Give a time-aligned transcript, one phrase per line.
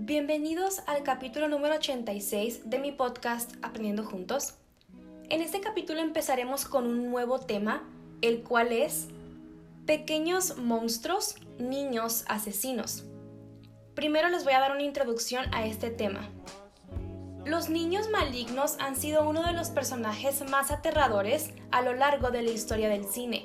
[0.00, 4.54] Bienvenidos al capítulo número 86 de mi podcast Aprendiendo Juntos.
[5.28, 7.82] En este capítulo empezaremos con un nuevo tema,
[8.22, 9.08] el cual es
[9.86, 13.06] Pequeños monstruos, niños asesinos.
[13.96, 16.28] Primero les voy a dar una introducción a este tema.
[17.44, 22.42] Los niños malignos han sido uno de los personajes más aterradores a lo largo de
[22.42, 23.42] la historia del cine,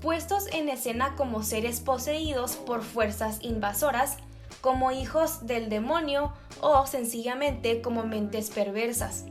[0.00, 4.16] puestos en escena como seres poseídos por fuerzas invasoras
[4.60, 9.24] como hijos del demonio o sencillamente como mentes perversas.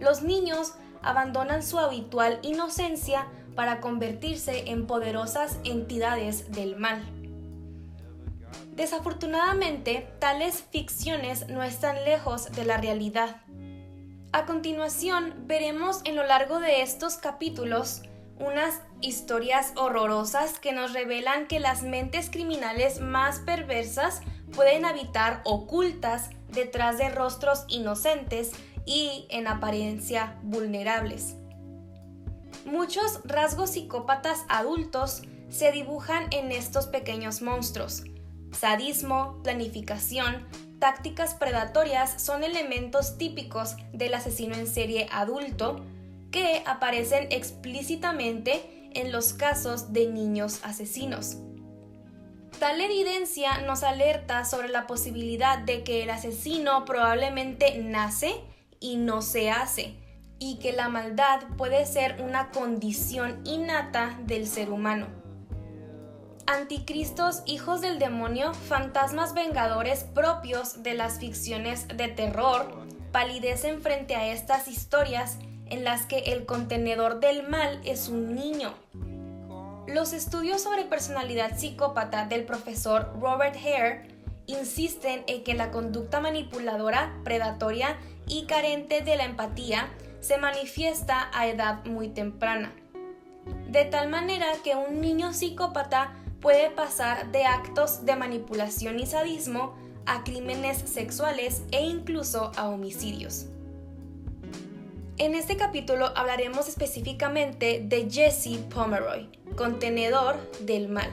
[0.00, 7.02] Los niños abandonan su habitual inocencia para convertirse en poderosas entidades del mal.
[8.74, 13.36] Desafortunadamente, tales ficciones no están lejos de la realidad.
[14.32, 18.02] A continuación, veremos en lo largo de estos capítulos
[18.40, 24.22] unas historias horrorosas que nos revelan que las mentes criminales más perversas
[24.52, 28.52] pueden habitar ocultas detrás de rostros inocentes
[28.86, 31.36] y en apariencia vulnerables.
[32.64, 38.04] Muchos rasgos psicópatas adultos se dibujan en estos pequeños monstruos.
[38.52, 40.46] Sadismo, planificación,
[40.78, 45.84] tácticas predatorias son elementos típicos del asesino en serie adulto
[46.30, 51.36] que aparecen explícitamente en los casos de niños asesinos.
[52.58, 58.34] Tal evidencia nos alerta sobre la posibilidad de que el asesino probablemente nace
[58.80, 59.96] y no se hace,
[60.38, 65.08] y que la maldad puede ser una condición innata del ser humano.
[66.46, 74.32] Anticristos, hijos del demonio, fantasmas vengadores propios de las ficciones de terror, palidecen frente a
[74.32, 78.74] estas historias en las que el contenedor del mal es un niño,
[79.86, 84.08] los estudios sobre personalidad psicópata del profesor Robert Hare
[84.46, 91.46] insisten en que la conducta manipuladora, predatoria y carente de la empatía se manifiesta a
[91.48, 92.72] edad muy temprana.
[93.68, 99.74] De tal manera que un niño psicópata puede pasar de actos de manipulación y sadismo
[100.06, 103.46] a crímenes sexuales e incluso a homicidios.
[105.16, 111.08] En este capítulo hablaremos específicamente de Jesse Pomeroy, contenedor del mal.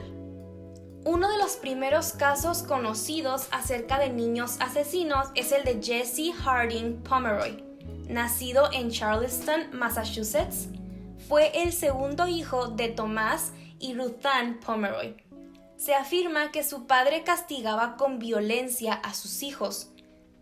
[1.04, 7.00] Uno de los primeros casos conocidos acerca de niños asesinos es el de Jesse Harding
[7.04, 7.62] Pomeroy.
[8.08, 10.66] Nacido en Charleston, Massachusetts,
[11.28, 15.14] fue el segundo hijo de Tomás y Ruth Ann Pomeroy.
[15.76, 19.92] Se afirma que su padre castigaba con violencia a sus hijos.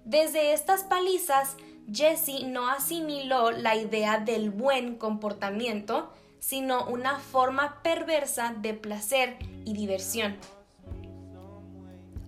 [0.06, 1.56] Desde estas palizas,
[1.92, 9.74] Jesse no asimiló la idea del buen comportamiento, sino una forma perversa de placer y
[9.74, 10.36] diversión.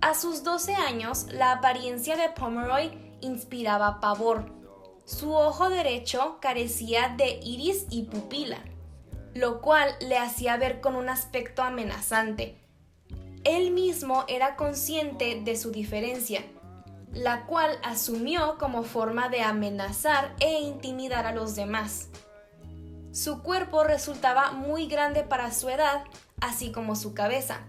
[0.01, 2.91] A sus 12 años, la apariencia de Pomeroy
[3.21, 4.51] inspiraba pavor.
[5.05, 8.59] Su ojo derecho carecía de iris y pupila,
[9.35, 12.59] lo cual le hacía ver con un aspecto amenazante.
[13.45, 16.45] Él mismo era consciente de su diferencia,
[17.13, 22.09] la cual asumió como forma de amenazar e intimidar a los demás.
[23.13, 26.05] Su cuerpo resultaba muy grande para su edad,
[26.41, 27.61] así como su cabeza.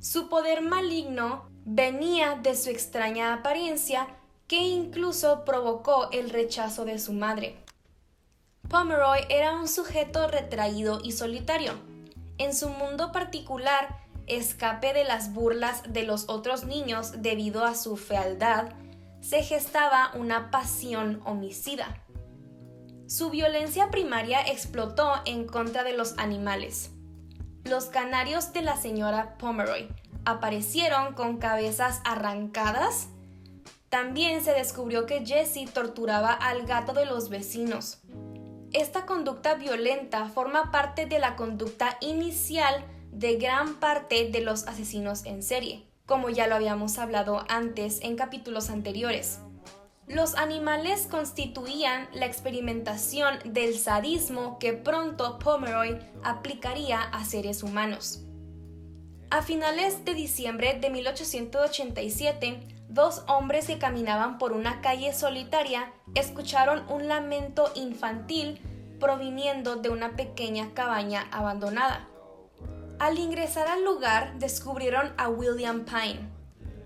[0.00, 4.06] Su poder maligno venía de su extraña apariencia
[4.46, 7.58] que incluso provocó el rechazo de su madre.
[8.68, 11.74] Pomeroy era un sujeto retraído y solitario.
[12.38, 17.96] En su mundo particular, escape de las burlas de los otros niños debido a su
[17.96, 18.72] fealdad,
[19.20, 22.02] se gestaba una pasión homicida.
[23.06, 26.90] Su violencia primaria explotó en contra de los animales.
[27.64, 29.88] Los canarios de la señora Pomeroy
[30.24, 33.08] aparecieron con cabezas arrancadas.
[33.88, 37.98] También se descubrió que Jesse torturaba al gato de los vecinos.
[38.72, 45.24] Esta conducta violenta forma parte de la conducta inicial de gran parte de los asesinos
[45.24, 49.38] en serie, como ya lo habíamos hablado antes en capítulos anteriores.
[50.06, 58.20] Los animales constituían la experimentación del sadismo que pronto Pomeroy aplicaría a seres humanos.
[59.30, 62.60] A finales de diciembre de 1887,
[62.90, 68.60] dos hombres que caminaban por una calle solitaria escucharon un lamento infantil
[69.00, 72.08] proviniendo de una pequeña cabaña abandonada.
[72.98, 76.28] Al ingresar al lugar descubrieron a William Pine,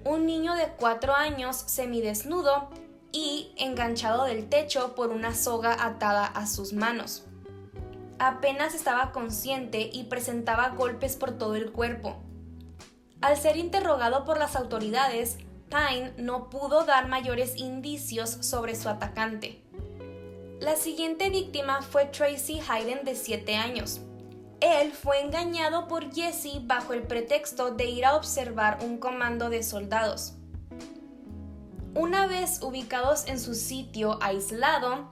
[0.04, 2.70] un niño de cuatro años semidesnudo
[3.12, 7.24] y enganchado del techo por una soga atada a sus manos.
[8.18, 12.16] Apenas estaba consciente y presentaba golpes por todo el cuerpo.
[13.20, 15.36] Al ser interrogado por las autoridades,
[15.68, 19.62] Pine no pudo dar mayores indicios sobre su atacante.
[20.58, 24.00] La siguiente víctima fue Tracy Hayden de 7 años.
[24.60, 29.62] Él fue engañado por Jesse bajo el pretexto de ir a observar un comando de
[29.62, 30.34] soldados.
[31.94, 35.08] Una vez ubicados en su sitio aislado,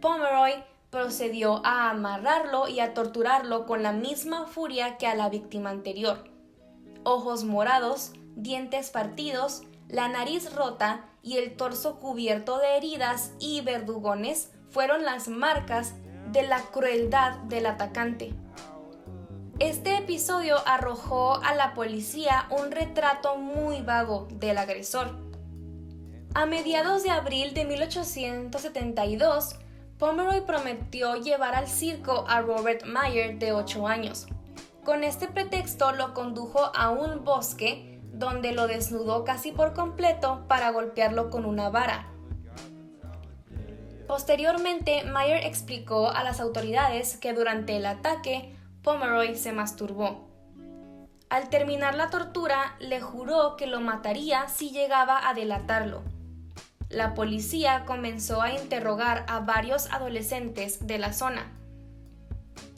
[0.00, 5.70] Pomeroy procedió a amarrarlo y a torturarlo con la misma furia que a la víctima
[5.70, 6.24] anterior.
[7.02, 14.50] Ojos morados, dientes partidos, la nariz rota y el torso cubierto de heridas y verdugones
[14.70, 15.94] fueron las marcas
[16.30, 18.34] de la crueldad del atacante.
[19.62, 25.16] Este episodio arrojó a la policía un retrato muy vago del agresor.
[26.34, 29.54] A mediados de abril de 1872,
[30.00, 34.26] Pomeroy prometió llevar al circo a Robert Meyer de 8 años.
[34.82, 40.72] Con este pretexto lo condujo a un bosque donde lo desnudó casi por completo para
[40.72, 42.08] golpearlo con una vara.
[44.08, 50.28] Posteriormente, Meyer explicó a las autoridades que durante el ataque Pomeroy se masturbó.
[51.28, 56.02] Al terminar la tortura, le juró que lo mataría si llegaba a delatarlo
[56.92, 61.50] la policía comenzó a interrogar a varios adolescentes de la zona.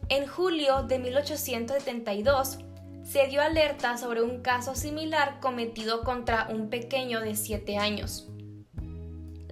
[0.09, 2.59] En julio de 1872
[3.03, 8.29] se dio alerta sobre un caso similar cometido contra un pequeño de 7 años.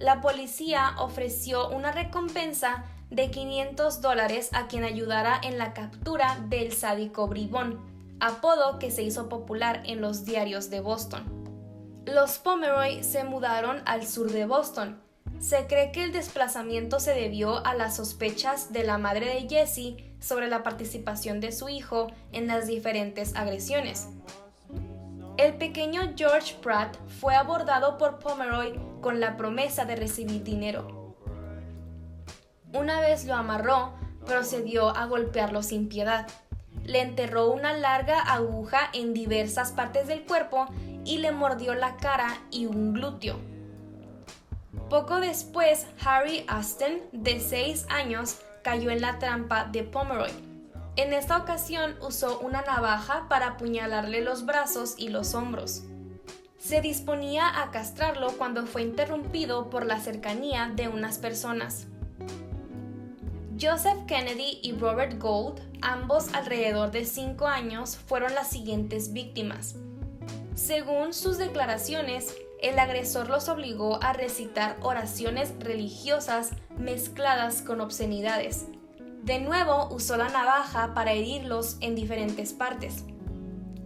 [0.03, 6.73] La policía ofreció una recompensa de 500 dólares a quien ayudara en la captura del
[6.73, 7.79] sádico bribón,
[8.19, 11.23] apodo que se hizo popular en los diarios de Boston.
[12.05, 15.01] Los Pomeroy se mudaron al sur de Boston.
[15.39, 19.95] Se cree que el desplazamiento se debió a las sospechas de la madre de Jesse
[20.19, 24.09] sobre la participación de su hijo en las diferentes agresiones.
[25.37, 31.15] El pequeño George Pratt fue abordado por Pomeroy con la promesa de recibir dinero.
[32.71, 33.93] Una vez lo amarró,
[34.27, 36.27] procedió a golpearlo sin piedad.
[36.83, 40.67] Le enterró una larga aguja en diversas partes del cuerpo
[41.03, 43.37] y le mordió la cara y un glúteo.
[44.87, 50.52] Poco después, Harry Aston, de 6 años, cayó en la trampa de Pomeroy.
[50.95, 55.83] En esta ocasión usó una navaja para apuñalarle los brazos y los hombros.
[56.59, 61.87] Se disponía a castrarlo cuando fue interrumpido por la cercanía de unas personas.
[63.59, 69.75] Joseph Kennedy y Robert Gold, ambos alrededor de 5 años, fueron las siguientes víctimas.
[70.53, 78.67] Según sus declaraciones, el agresor los obligó a recitar oraciones religiosas mezcladas con obscenidades.
[79.23, 83.05] De nuevo usó la navaja para herirlos en diferentes partes.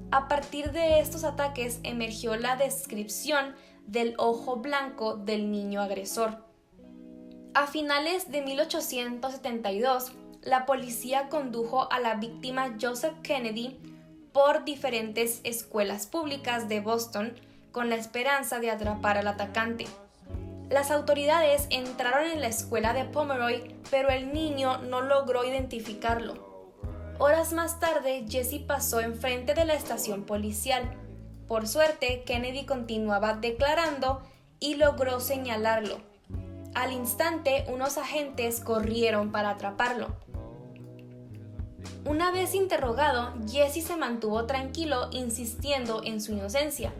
[0.09, 3.53] A partir de estos ataques emergió la descripción
[3.85, 6.43] del ojo blanco del niño agresor.
[7.53, 10.11] A finales de 1872,
[10.41, 13.79] la policía condujo a la víctima Joseph Kennedy
[14.33, 17.35] por diferentes escuelas públicas de Boston
[17.71, 19.85] con la esperanza de atrapar al atacante.
[20.69, 26.45] Las autoridades entraron en la escuela de Pomeroy, pero el niño no logró identificarlo.
[27.19, 30.83] Horas más tarde, Jesse pasó enfrente de la estación policial.
[31.47, 34.21] Por suerte, Kennedy continuaba declarando
[34.59, 35.99] y logró señalarlo.
[36.75, 40.17] Al instante, unos agentes corrieron para atraparlo.
[42.05, 46.93] Una vez interrogado, Jesse se mantuvo tranquilo insistiendo en su inocencia.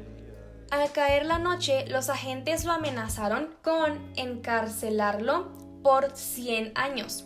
[0.70, 5.48] Al caer la noche, los agentes lo amenazaron con encarcelarlo
[5.82, 7.26] por 100 años.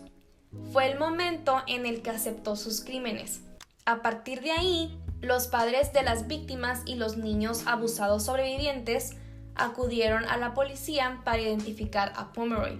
[0.71, 3.41] Fue el momento en el que aceptó sus crímenes.
[3.85, 9.17] A partir de ahí, los padres de las víctimas y los niños abusados sobrevivientes
[9.55, 12.79] acudieron a la policía para identificar a Pomeroy.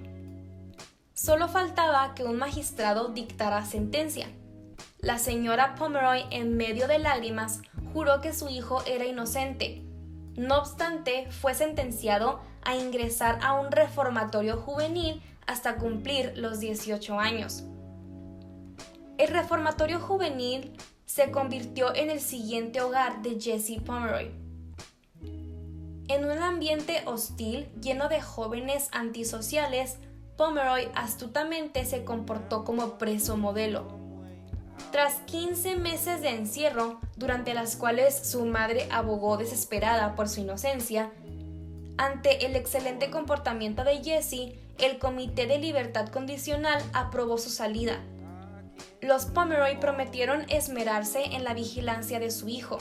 [1.16, 4.28] Solo faltaba que un magistrado dictara sentencia.
[5.00, 7.62] La señora Pomeroy, en medio de lágrimas,
[7.94, 9.82] juró que su hijo era inocente.
[10.36, 17.64] No obstante, fue sentenciado a ingresar a un reformatorio juvenil hasta cumplir los 18 años.
[19.18, 20.74] El reformatorio juvenil
[21.06, 24.32] se convirtió en el siguiente hogar de Jesse Pomeroy.
[26.08, 29.98] En un ambiente hostil lleno de jóvenes antisociales,
[30.38, 34.01] Pomeroy astutamente se comportó como preso modelo.
[34.92, 41.12] Tras 15 meses de encierro, durante las cuales su madre abogó desesperada por su inocencia,
[41.98, 48.00] ante el excelente comportamiento de Jesse, el Comité de Libertad Condicional aprobó su salida.
[49.02, 52.80] Los Pomeroy prometieron esmerarse en la vigilancia de su hijo.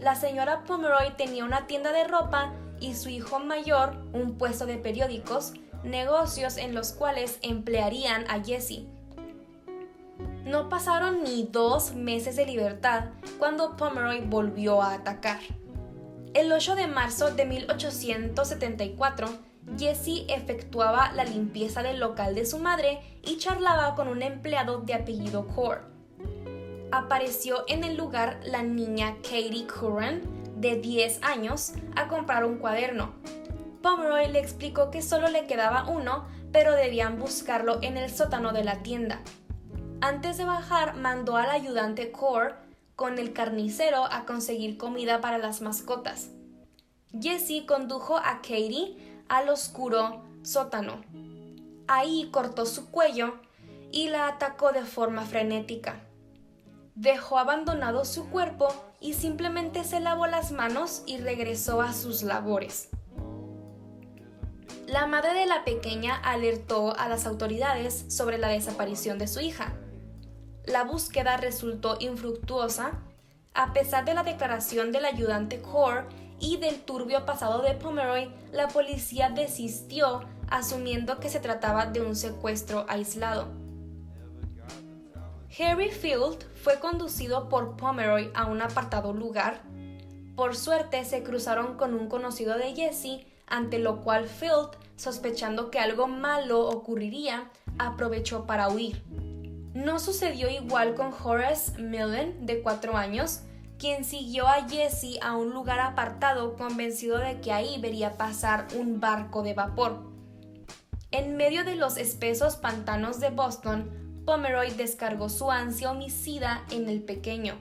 [0.00, 4.78] La señora Pomeroy tenía una tienda de ropa y su hijo mayor un puesto de
[4.78, 8.86] periódicos, negocios en los cuales emplearían a Jesse.
[10.48, 15.40] No pasaron ni dos meses de libertad cuando Pomeroy volvió a atacar.
[16.32, 19.28] El 8 de marzo de 1874,
[19.76, 24.94] Jesse efectuaba la limpieza del local de su madre y charlaba con un empleado de
[24.94, 25.82] apellido Core.
[26.92, 30.22] Apareció en el lugar la niña Katie Curran,
[30.56, 33.12] de 10 años, a comprar un cuaderno.
[33.82, 38.64] Pomeroy le explicó que solo le quedaba uno, pero debían buscarlo en el sótano de
[38.64, 39.20] la tienda.
[40.00, 42.54] Antes de bajar, mandó al ayudante Core
[42.94, 46.30] con el carnicero a conseguir comida para las mascotas.
[47.20, 48.96] Jesse condujo a Katie
[49.28, 51.02] al oscuro sótano.
[51.88, 53.34] Ahí cortó su cuello
[53.90, 56.00] y la atacó de forma frenética.
[56.94, 58.68] Dejó abandonado su cuerpo
[59.00, 62.88] y simplemente se lavó las manos y regresó a sus labores.
[64.86, 69.72] La madre de la pequeña alertó a las autoridades sobre la desaparición de su hija.
[70.68, 72.92] La búsqueda resultó infructuosa
[73.58, 76.04] a pesar de la declaración del ayudante Core
[76.38, 82.14] y del turbio pasado de Pomeroy, la policía desistió asumiendo que se trataba de un
[82.14, 83.48] secuestro aislado.
[85.58, 89.60] Harry Field fue conducido por Pomeroy a un apartado lugar.
[90.36, 95.80] Por suerte se cruzaron con un conocido de Jesse, ante lo cual Field, sospechando que
[95.80, 99.02] algo malo ocurriría, aprovechó para huir.
[99.74, 103.40] No sucedió igual con Horace Millen, de 4 años,
[103.78, 108.98] quien siguió a Jesse a un lugar apartado convencido de que ahí vería pasar un
[108.98, 110.10] barco de vapor.
[111.10, 117.02] En medio de los espesos pantanos de Boston, Pomeroy descargó su ansia homicida en el
[117.02, 117.56] pequeño.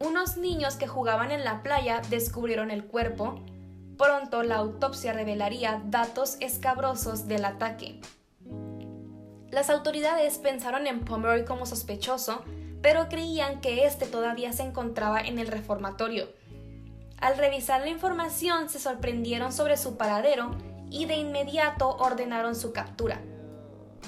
[0.00, 3.44] Unos niños que jugaban en la playa descubrieron el cuerpo.
[3.96, 8.00] Pronto la autopsia revelaría datos escabrosos del ataque.
[9.52, 12.42] Las autoridades pensaron en Pomeroy como sospechoso,
[12.80, 16.26] pero creían que éste todavía se encontraba en el reformatorio.
[17.18, 20.56] Al revisar la información se sorprendieron sobre su paradero
[20.90, 23.20] y de inmediato ordenaron su captura.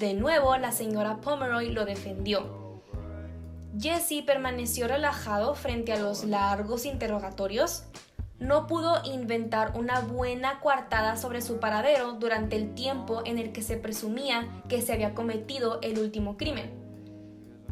[0.01, 2.83] De nuevo, la señora Pomeroy lo defendió.
[3.79, 7.85] Jesse permaneció relajado frente a los largos interrogatorios
[8.39, 13.63] no pudo inventar una buena coartada sobre su paradero durante el tiempo en el que
[13.63, 16.73] se presumía que se había cometido el último crimen.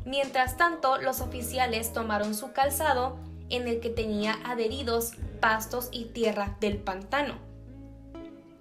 [0.04, 3.18] Mientras tanto, los oficiales tomaron su calzado
[3.50, 7.34] en el que tenía adheridos pastos y tierra del pantano.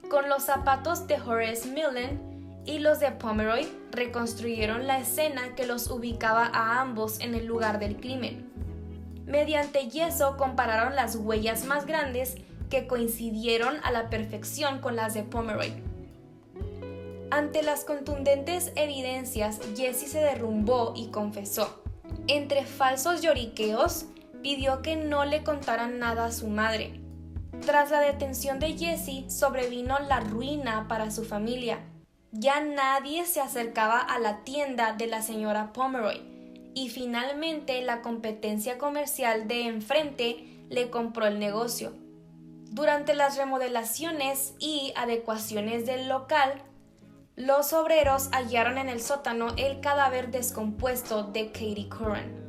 [0.10, 5.90] Con los zapatos de Horace Millen y los de Pomeroy reconstruyeron la escena que los
[5.90, 8.51] ubicaba a ambos en el lugar del crimen.
[9.26, 12.36] Mediante yeso compararon las huellas más grandes
[12.70, 15.74] que coincidieron a la perfección con las de Pomeroy.
[17.30, 21.82] Ante las contundentes evidencias, Jesse se derrumbó y confesó.
[22.28, 24.06] Entre falsos lloriqueos,
[24.42, 27.00] pidió que no le contaran nada a su madre.
[27.66, 31.80] Tras la detención de Jesse, sobrevino la ruina para su familia.
[32.32, 36.31] Ya nadie se acercaba a la tienda de la señora Pomeroy
[36.74, 41.94] y finalmente la competencia comercial de enfrente le compró el negocio.
[42.70, 46.64] Durante las remodelaciones y adecuaciones del local,
[47.36, 52.42] los obreros hallaron en el sótano el cadáver descompuesto de Katie Curran.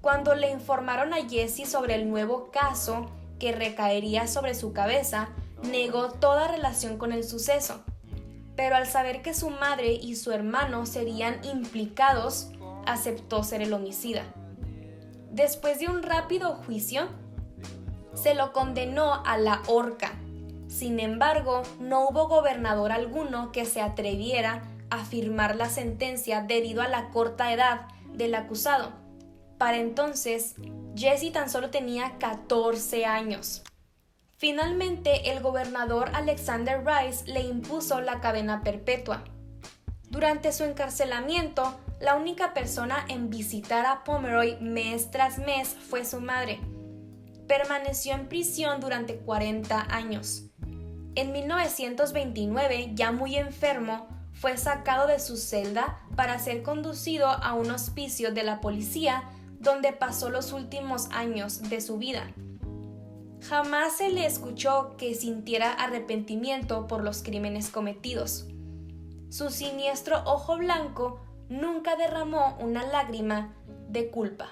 [0.00, 5.28] Cuando le informaron a Jesse sobre el nuevo caso que recaería sobre su cabeza,
[5.62, 7.84] negó toda relación con el suceso.
[8.56, 12.50] Pero al saber que su madre y su hermano serían implicados,
[12.86, 14.24] aceptó ser el homicida.
[15.30, 17.08] Después de un rápido juicio,
[18.14, 20.12] se lo condenó a la horca.
[20.68, 26.88] Sin embargo, no hubo gobernador alguno que se atreviera a firmar la sentencia debido a
[26.88, 27.82] la corta edad
[28.12, 28.92] del acusado.
[29.58, 30.56] Para entonces,
[30.96, 33.62] Jesse tan solo tenía 14 años.
[34.36, 39.22] Finalmente, el gobernador Alexander Rice le impuso la cadena perpetua.
[40.08, 46.20] Durante su encarcelamiento, la única persona en visitar a Pomeroy mes tras mes fue su
[46.20, 46.58] madre.
[47.46, 50.44] Permaneció en prisión durante 40 años.
[51.14, 57.70] En 1929, ya muy enfermo, fue sacado de su celda para ser conducido a un
[57.70, 59.24] hospicio de la policía
[59.58, 62.32] donde pasó los últimos años de su vida.
[63.42, 68.46] Jamás se le escuchó que sintiera arrepentimiento por los crímenes cometidos.
[69.28, 73.52] Su siniestro ojo blanco nunca derramó una lágrima
[73.88, 74.48] de culpa.